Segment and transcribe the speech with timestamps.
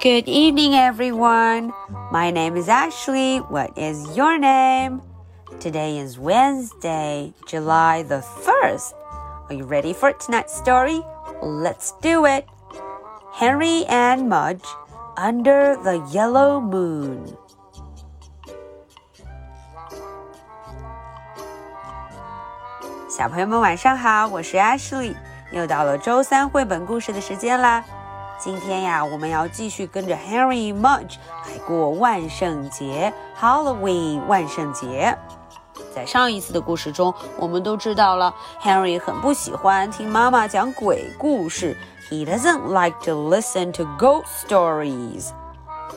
[0.00, 1.72] Good evening, everyone.
[2.10, 3.38] My name is Ashley.
[3.38, 5.00] What is your name?
[5.60, 8.94] Today is Wednesday, July the 1st.
[9.48, 11.00] Are you ready for tonight's story?
[11.40, 12.46] Let's do it.
[13.32, 14.64] Henry and Mudge
[15.16, 17.36] under the yellow moon.
[23.08, 25.14] 小朋友们晚上好，我是 Ashley，
[25.52, 27.84] 又到了周三绘本故事的时间啦。
[28.47, 31.15] 今天呀，我们要继续跟着 Harry Mudge
[31.45, 35.17] 来过万圣节 Halloween 万圣节。
[35.93, 41.75] 在上一次的故事中，我们都知道了 Harry 很不喜欢听妈妈讲鬼故事
[42.09, 45.31] ，He doesn't like to listen to ghost stories。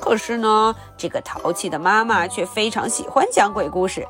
[0.01, 4.04] 可是呢，这个淘气的妈妈却非常喜欢讲鬼故事。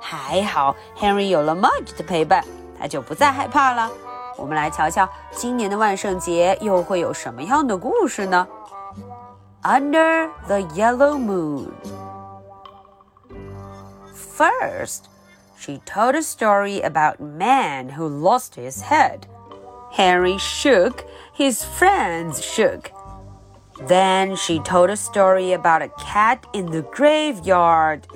[0.00, 2.44] 还好 Harry 有了 Mudge 的陪伴，
[2.78, 3.90] 他就不再害怕了。
[4.41, 8.47] 我们来瞧瞧今年的万圣节又会有什么样的故事呢？
[9.63, 11.71] Under the yellow moon.
[14.13, 15.05] First,
[15.57, 19.21] she told a story about a man who lost his head.
[19.91, 21.03] Henry shook,
[21.35, 22.91] his friends shook.
[23.87, 28.07] Then she told a story about a cat in the graveyard.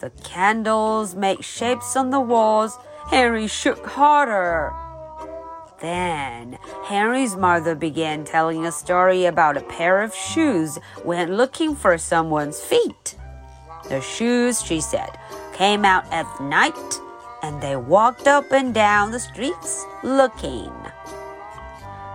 [0.00, 2.78] The candles made shapes on the walls.
[3.10, 4.72] Henry shook harder.
[5.83, 11.97] Then Henry's mother began telling a story about a pair of shoes when looking for
[11.97, 13.17] someone's feet.
[13.89, 15.09] The shoes, she said,
[15.53, 17.01] came out at night
[17.43, 20.71] and they walked up and down the streets looking.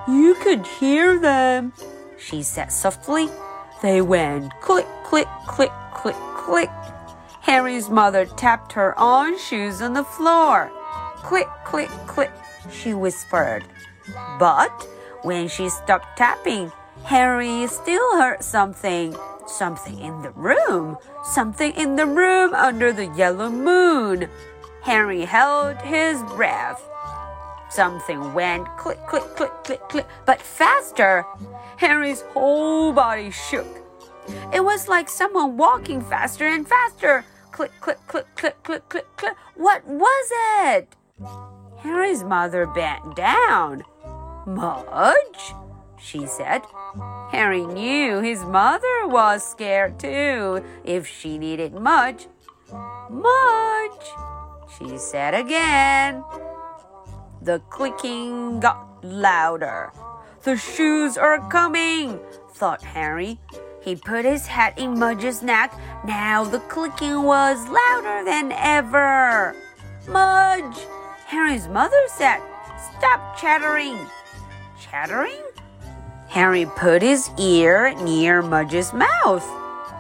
[0.09, 1.75] You could hear them,
[2.19, 3.29] she said softly.
[3.83, 6.71] They went click, click, click, click, click.
[7.43, 10.73] Henry's mother tapped her own shoes on the floor.
[11.19, 12.31] Click, click, click
[12.73, 13.65] she whispered.
[14.39, 14.87] But
[15.23, 16.73] when she stopped tapping,
[17.05, 19.17] Henry still heard something.
[19.47, 20.99] Something in the room.
[21.25, 24.29] Something in the room under the yellow moon.
[24.83, 26.83] Henry held his breath.
[27.71, 31.25] Something went click, click, click, click, click, but faster.
[31.77, 33.67] Henry's whole body shook.
[34.53, 37.25] It was like someone walking faster and faster.
[37.53, 39.37] Click, click, click, click, click, click, click.
[39.57, 40.31] What was
[40.65, 40.95] it?
[41.79, 43.85] Henry's mother bent down.
[44.47, 45.55] Mudge,
[46.01, 46.63] she said.
[47.31, 52.27] Harry knew his mother was scared too if she needed Mudge.
[53.11, 54.07] Mudge,
[54.79, 56.25] she said again.
[57.43, 59.93] The clicking got louder.
[60.43, 62.19] The shoes are coming,
[62.53, 63.39] thought Harry.
[63.81, 65.73] He put his hat in Mudge's neck.
[66.05, 69.55] Now the clicking was louder than ever.
[70.09, 70.79] Mudge,
[71.29, 72.41] Henry's mother said,
[72.97, 73.99] Stop chattering.
[74.81, 75.43] Chattering?
[76.29, 79.47] Harry put his ear near Mudge's mouth,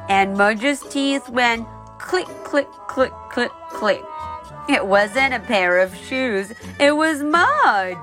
[0.08, 1.68] and Mudge's teeth went
[1.98, 4.02] click, click, click, click, click.
[4.70, 6.50] It wasn't a pair of shoes,
[6.80, 7.98] it was Mudge.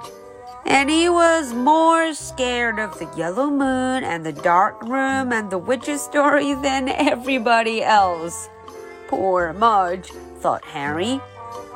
[0.68, 5.58] And he was more scared of the yellow moon and the dark room and the
[5.58, 8.50] witch's story than everybody else.
[9.08, 11.20] Poor Mudge, thought Harry.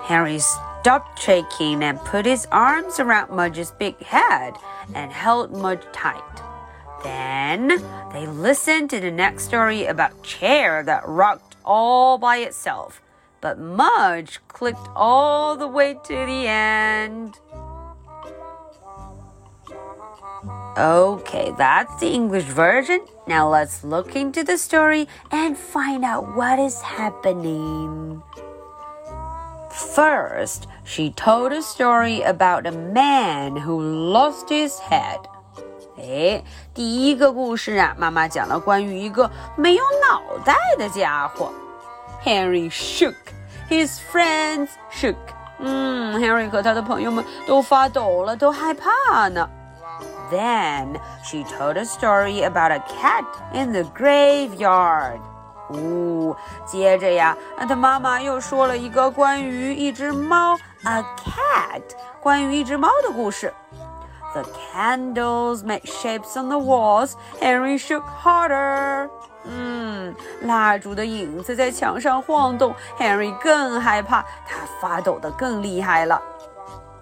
[0.04, 0.48] Henry's
[0.90, 4.56] stopped shaking and put his arms around Mudge's big head
[4.96, 6.42] and held Mudge tight.
[7.04, 7.68] Then
[8.12, 13.04] they listened to the next story about chair that rocked all by itself.
[13.40, 17.38] But Mudge clicked all the way to the end.
[20.76, 23.06] Okay, that's the English version.
[23.28, 28.24] Now let's look into the story and find out what is happening.
[29.79, 35.21] First, she told a story about a man who lost his head.
[35.97, 36.43] 哎，
[36.75, 41.53] 第一个故事啊，妈妈讲了关于一个没有脑袋的家伙。
[42.25, 43.15] Henry shook,
[43.69, 45.17] his friends shook.
[45.59, 49.49] 嗯，Henry 和他的朋友们都发抖了，都害怕呢。
[50.31, 55.21] Then she told a story about a cat in the graveyard.
[55.69, 61.83] 哦，接着呀，他妈妈又说了一个关于一只猫，a cat，
[62.21, 63.53] 关于一只猫的故事。
[64.35, 64.43] The
[64.75, 67.13] candles made shapes on the walls.
[67.41, 69.09] Henry shook harder.
[69.45, 76.21] 嗯，蜡烛的影子在墙上晃动，Henry 更害怕，他发抖得更厉害了。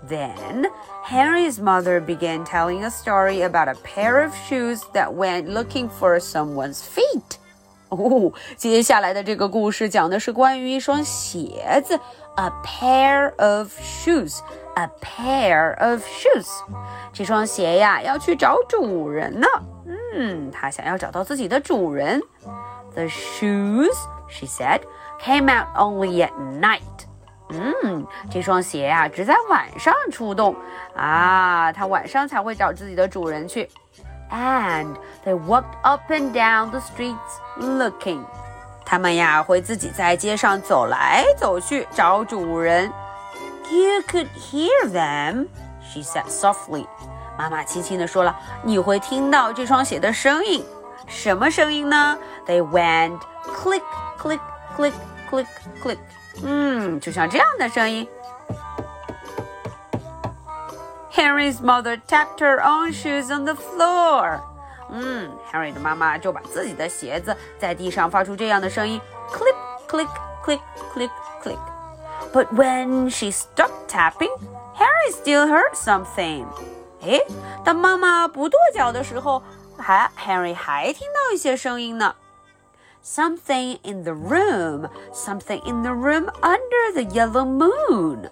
[0.09, 0.71] Then
[1.09, 6.19] Henry's mother began telling a story about a pair of shoes that went looking for
[6.21, 7.39] someone's feet.
[7.90, 12.00] 哦，接下来的这个故事讲的是关于一双鞋子
[12.36, 16.48] ，a pair of shoes，a pair of shoes。
[17.14, 19.48] 这双鞋呀要去找主人呢。
[20.14, 22.22] 嗯，他想要找到自己的主人。
[22.94, 23.96] The shoes,
[24.28, 24.82] she said,
[25.22, 26.82] came out only at night.
[27.50, 30.54] 嗯，这双鞋呀、只在晚上出动
[30.94, 33.70] 啊，它晚上才会找自己的主人去。
[34.31, 37.17] And they walked up and down the streets
[37.59, 38.25] looking.
[38.85, 42.91] 他们呀会自己在街上走来走去找主人。
[43.71, 45.49] You could hear them,
[45.83, 46.87] she said softly.
[47.39, 50.65] 妈妈轻轻地说了：“你会听到这双鞋的声音，
[51.07, 53.83] 什么声音呢？”They went click,
[54.19, 54.41] click,
[54.77, 54.93] click,
[55.31, 55.47] click,
[55.83, 55.99] click.
[56.43, 58.09] 嗯，就像这样的声音。
[61.17, 64.41] Henry's mother tapped her own shoes on the floor.
[64.91, 69.01] 嗯，Henry 的妈妈就把自己的鞋子在地上发出这样的声音：
[69.31, 69.55] click,
[69.89, 70.09] click,
[70.45, 70.61] click,
[70.95, 71.11] click,
[71.43, 71.59] click.
[72.33, 74.31] But when she stopped tapping,
[74.75, 76.47] Harry still heard something.
[77.03, 77.21] 诶，
[77.65, 79.43] 当妈妈不跺脚的时候，
[79.79, 82.15] 还 Henry 还听到一些声音呢。
[83.05, 88.31] Something in the room, something in the room under the yellow moon.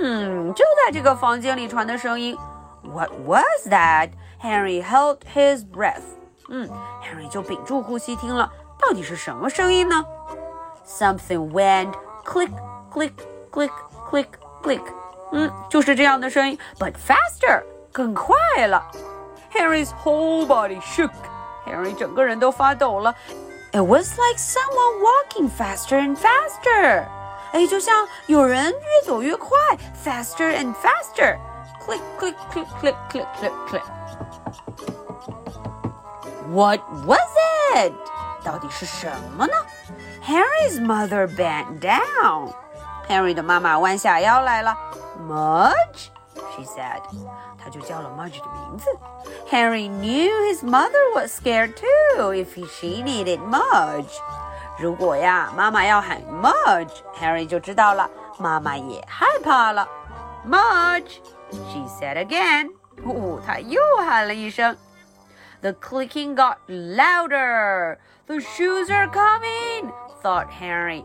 [0.00, 2.36] 嗯，就在这个房间里传的声音。
[2.82, 4.10] What was that?
[4.42, 6.02] Henry held his breath.
[6.48, 6.68] 嗯，
[7.02, 8.50] Henry 就屏住呼吸听了，
[8.80, 10.04] 到底是什么声音呢？
[10.86, 11.92] Something went
[12.24, 12.50] click,
[12.92, 13.12] click,
[13.50, 13.70] click,
[14.08, 14.28] click,
[14.62, 14.82] click.
[15.32, 17.62] 嗯，就是这样的声音，but faster.
[17.92, 18.90] 更快了。
[19.52, 21.10] Harry's whole body shook.
[21.66, 23.14] Harry 整个人都发抖了。
[23.72, 27.04] It was like someone walking faster and faster.
[27.52, 29.56] 哎，就像有人越走越快，
[30.04, 31.38] faster and faster.
[31.84, 33.82] Click, click, click, click, click, click, click.
[36.50, 37.18] What was
[37.74, 37.92] it?
[38.44, 39.52] 到底是什么呢？
[40.24, 42.52] Harry's mother bent down.
[43.08, 44.76] Harry 的妈妈弯下腰来了。
[45.26, 46.08] Mudge,
[46.54, 47.00] she said.
[47.62, 48.86] 他就叫了 Mudge 的名字。
[49.50, 54.12] Harry knew his mother was scared too if she needed Mudge.
[54.82, 58.08] 如果呀，妈妈要喊 Mudge，Harry 就知道了，
[58.38, 59.88] 妈妈也害怕了。
[60.46, 62.70] Mudge，she said again。
[63.04, 64.76] 哦，他又喊了一声。
[65.60, 67.98] The clicking got louder.
[68.26, 71.04] The shoes are coming, thought Harry.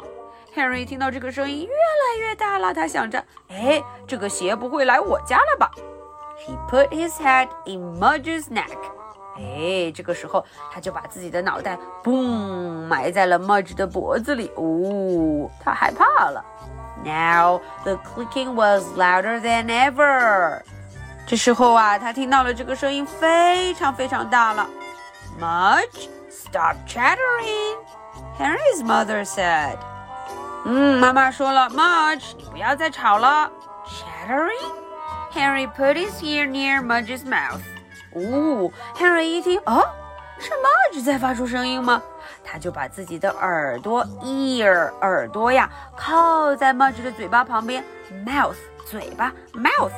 [0.55, 5.71] Harry 听到这个声音越来越大了，他想着，哎，这个鞋不会来我家了吧？
[6.45, 8.77] He put his head in Mudge's neck.
[9.37, 14.51] 哎，这个时候他就把自己的脑袋嘣埋在了 Mudge 的脖子里。
[14.55, 16.43] 哦，他害怕了。
[17.03, 20.61] Now the clicking was louder than ever.
[21.25, 24.67] 这时候啊，他听到了这个声音非常非常大了。
[25.39, 27.77] Mudge, stop chattering.
[28.37, 29.77] Harry's mother said.
[30.65, 33.51] 嗯，妈妈说了，Mudge，你不要再吵了。
[33.87, 34.71] Chattering?
[35.33, 37.61] Harry put his ear near Mudge's mouth.
[38.18, 39.84] 哦，Harry 一听，哦，
[40.38, 42.02] 是 Mudge 在发出声音吗？
[42.44, 47.84] 他就把自己的耳朵 ear 耳朵呀靠在 Mudge 的嘴巴旁边
[48.26, 48.56] ，mouth
[48.86, 49.92] 嘴巴 mouth。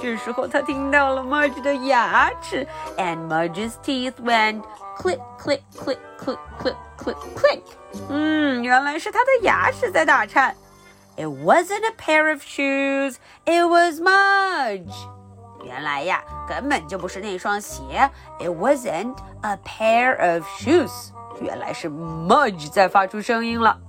[0.00, 2.66] 这时候他听到了 Mudge 的牙齿
[2.96, 4.62] ，and Mudge's teeth went
[4.96, 7.62] click click click click click click click。
[8.08, 10.54] 嗯，原来是他的牙齿在打颤。
[11.16, 15.17] It wasn't a pair of shoes, it was Mudge。
[15.67, 18.09] 原来呀，根本就不是那双鞋。
[18.39, 21.09] It wasn't a pair of shoes。
[21.39, 23.79] 原来是 Mudge 在发出声音了。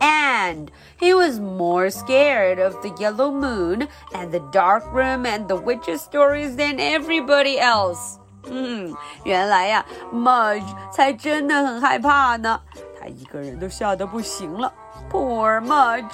[0.00, 5.56] And he was more scared of the yellow moon and the dark room and the
[5.56, 8.16] witch's stories than everybody else.
[8.44, 12.60] 嗯，原来呀，Mudge 才真的很害怕呢。
[12.98, 14.72] 他一个人都吓得不行了。
[15.10, 16.10] Poor Mudge,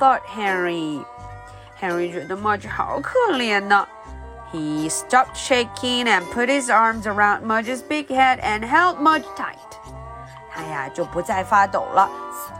[0.00, 1.02] thought Henry.
[1.80, 3.86] Henry 觉得 Mudge 好可怜呢。
[4.52, 9.56] He stopped shaking and put his arms around Mudge's big head and held Mudge tight.
[10.54, 12.08] 他呀就不再发抖了。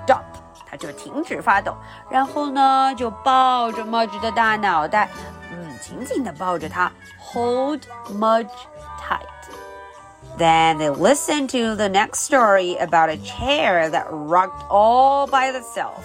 [0.05, 0.23] Stop.
[0.69, 1.77] 他就停止发抖，
[2.11, 5.09] 然后呢，就抱着 Mudge 的大脑袋，
[5.53, 6.91] 嗯，紧紧地抱着他，
[7.21, 8.51] hold Mudge
[8.99, 9.23] tight.
[10.37, 16.03] Then they listened to the next story about a chair that rocked all by itself.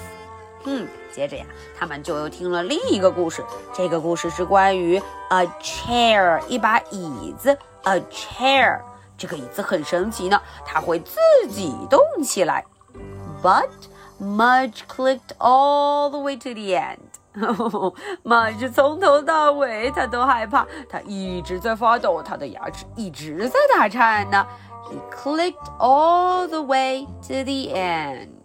[0.66, 1.46] 嗯，接着呀，
[1.78, 3.44] 他们就又听了另一个故事。
[3.72, 8.80] 这个故事是关于 a chair，一把椅子，a chair。
[9.16, 11.18] 这个椅子很神奇呢，它会自
[11.48, 12.64] 己动起来。
[13.42, 13.68] But
[14.20, 16.98] Mudge clicked all the way to the end.
[18.24, 24.46] Mudge 从头到尾他都害怕，他一直在发抖，他的牙齿一直在打颤呢。
[24.90, 28.35] He clicked all the way to the end.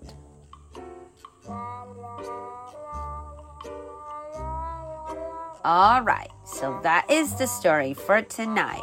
[5.64, 8.82] All right, so that is the story for tonight.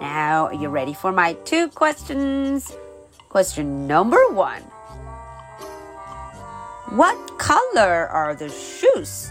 [0.00, 2.76] Now, are you ready for my two questions?
[3.28, 4.62] Question number one
[6.90, 9.30] What color are the shoes?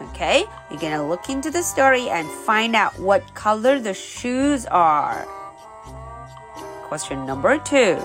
[0.00, 5.26] Okay, you're gonna look into the story and find out what color the shoes are.
[6.84, 7.96] Question number two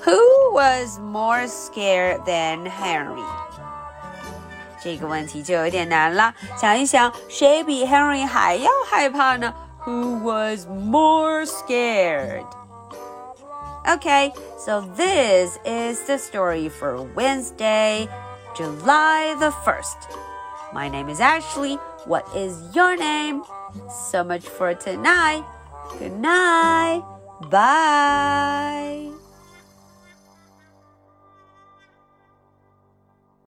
[0.00, 3.41] Who was more scared than Henry?
[4.81, 9.53] 这个问题就有点难了，想一想，谁比 Henry 还要害怕呢？
[9.85, 12.45] Who was more scared?
[13.85, 18.09] Okay, so this is the story for Wednesday,
[18.53, 19.95] July the 1st.
[20.73, 21.79] My name is Ashley.
[22.05, 23.43] What is your name?
[24.11, 25.45] So much for tonight.
[25.99, 27.03] Good night.
[27.49, 29.10] Bye.